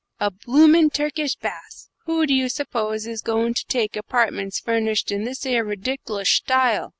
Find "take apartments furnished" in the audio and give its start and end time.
3.67-5.11